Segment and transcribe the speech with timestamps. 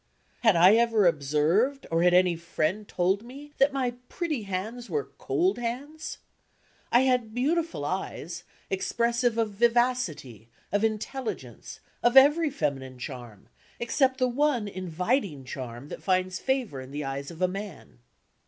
[0.39, 5.11] Had I ever observed or had any friend told me that my pretty hands were
[5.19, 6.17] cold hands?
[6.91, 13.47] I had beautiful eyes, expressive of vivacity, of intelligence, of every feminine charm,
[13.79, 17.99] except the one inviting charm that finds favor in the eyes of a man.